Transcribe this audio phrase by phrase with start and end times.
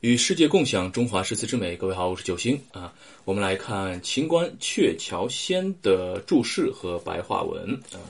[0.00, 1.76] 与世界共享中华诗词之美。
[1.76, 2.90] 各位好，我是九星啊。
[3.26, 8.00] 我们来看秦观《鹊桥仙》的注释和白话文啊。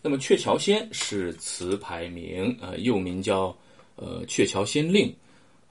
[0.00, 3.54] 那么《鹊桥仙》是词牌名啊，又名叫
[3.96, 5.14] 呃《鹊桥仙令》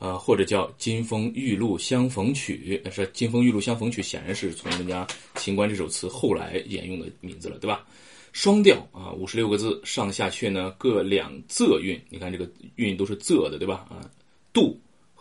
[0.05, 2.79] 啊，或者叫《金风玉露相逢曲》。
[2.93, 7.83] 是《金风玉露相逢曲》，显然是从人家秦观这首词后来沿用的名字了，对吧？
[8.31, 11.99] 双调啊，五十六个字，上下阙呢各两仄韵。
[12.11, 13.87] 你看这个韵都是仄的，对吧？
[13.89, 14.05] 啊，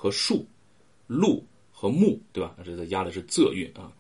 [0.07, 0.47] 和树、
[1.09, 2.55] 鹿和木，对吧？
[2.65, 3.91] 这压的是仄韵啊。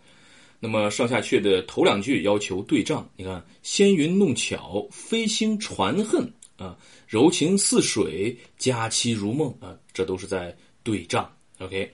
[0.60, 3.08] 那么上下阙的头两句要求对仗。
[3.16, 6.78] 你看，纤云弄巧，飞星传恨啊，
[7.08, 11.28] 柔情似水，佳期如梦啊，这都是在对仗。
[11.58, 11.90] OK，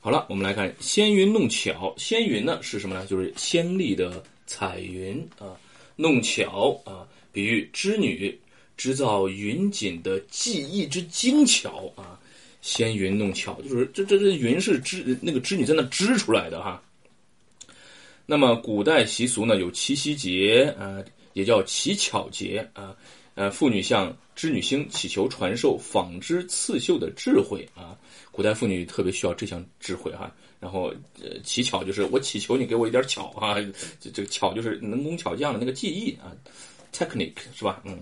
[0.00, 1.94] 好了，我们来看纤云弄巧。
[1.96, 3.06] 纤云呢是什么呢？
[3.06, 5.56] 就是鲜丽的彩云啊。
[5.96, 8.38] 弄巧啊，比喻织女
[8.76, 12.20] 织造云锦的技艺之精巧啊。
[12.60, 16.82] 纤云弄巧，就是这这这云是织那个织女在那织出来的哈。
[18.26, 22.94] 那么古代习俗呢，有七夕节啊，也叫乞巧节啊，
[23.34, 27.96] 呃，妇女向织女星祈求传授纺织刺绣的智慧啊。
[28.30, 30.30] 古代妇女特别需要这项智慧哈。
[30.60, 33.56] 然后呃，乞巧就是我祈求你给我一点巧啊，
[33.98, 36.30] 这这个巧就是能工巧匠的那个技艺啊
[36.92, 37.82] ，technique 是吧？
[37.84, 37.98] 嗯。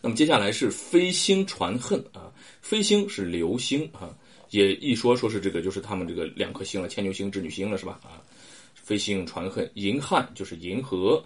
[0.00, 2.32] 那么接下来是飞星传恨啊，
[2.62, 4.16] 飞星是流星啊，
[4.50, 8.00] 也一说说是这个就是他们这个两颗星了，牵牛星、织女星了是吧？
[8.04, 8.22] 啊，
[8.74, 11.22] 飞星传恨，银汉就是银河，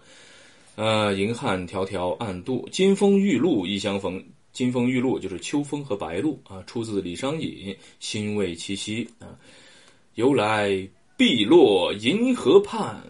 [0.77, 9.39] 呃，银汉迢迢暗度，金风玉露一相逢，金风玉露就是秋风和白露啊，出自李商隐《辛未七夕》啊，
[10.15, 13.03] 由来碧落银河畔，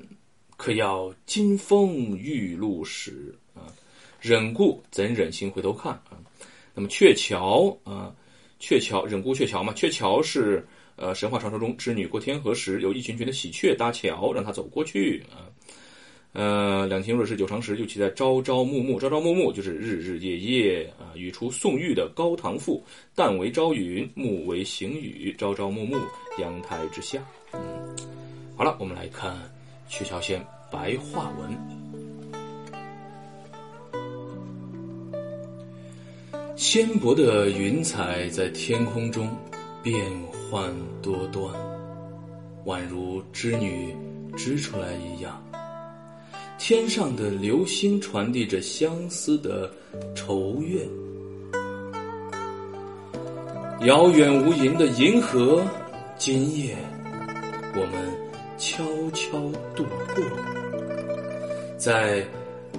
[0.56, 3.38] 可要金风玉露时。
[4.22, 6.16] 忍顾怎忍心回头看啊？
[6.72, 8.14] 那么鹊桥啊，
[8.60, 9.72] 鹊桥忍顾鹊桥嘛？
[9.74, 15.50] 鹊桥是呃神话传说中织女过天河时，有一群群的喜鹊搭桥，让她走过去啊。
[16.34, 18.98] 呃，两情若是久长时，又岂在朝朝暮暮？
[18.98, 21.10] 朝朝暮暮就是日日夜夜啊。
[21.16, 22.82] 语出宋玉的《高唐赋》，
[23.20, 25.98] 旦为朝云，暮为行雨，朝朝暮暮，
[26.38, 27.22] 阳台之下。
[27.52, 27.60] 嗯，
[28.56, 29.34] 好了，我们来看
[29.90, 30.40] 《鹊桥仙》
[30.70, 31.81] 白话文。
[36.62, 39.28] 纤薄的云彩在天空中
[39.82, 40.00] 变
[40.48, 41.52] 幻多端，
[42.64, 43.92] 宛如织女
[44.36, 45.42] 织出来一样。
[46.60, 49.68] 天上的流星传递着相思的
[50.14, 50.88] 愁怨，
[53.80, 55.66] 遥远无垠的银河，
[56.16, 56.76] 今夜
[57.74, 58.08] 我们
[58.56, 59.36] 悄悄
[59.74, 59.84] 度
[60.14, 60.24] 过，
[61.76, 62.24] 在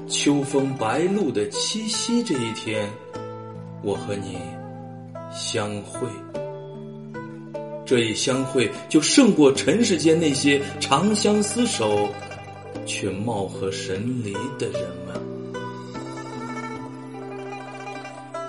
[0.07, 2.89] 秋风白露的七夕这一天。
[3.83, 4.37] 我和你
[5.31, 6.07] 相会，
[7.85, 12.07] 这一相会就胜过尘世间那些长相厮守
[12.85, 15.13] 却貌合神离的人们。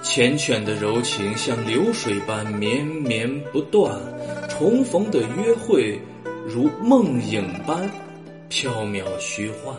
[0.05, 3.99] 缱绻的柔情像流水般绵绵不断，
[4.49, 5.99] 重逢的约会
[6.47, 7.91] 如梦影般
[8.49, 9.75] 缥缈虚幻。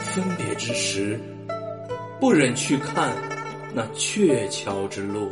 [0.00, 1.20] 分别之时，
[2.18, 3.14] 不忍去看。
[3.74, 5.30] 那鹊桥之路，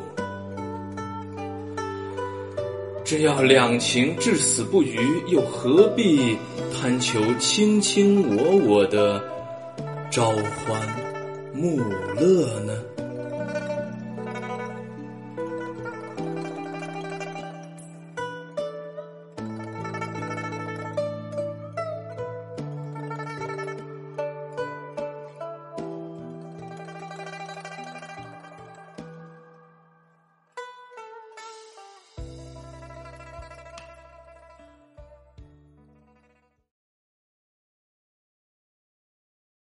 [3.05, 4.99] 只要两情至死不渝，
[5.29, 6.37] 又何必
[6.73, 9.23] 贪求卿卿我我的
[10.11, 10.81] 朝欢
[11.53, 11.79] 暮
[12.15, 12.83] 乐呢？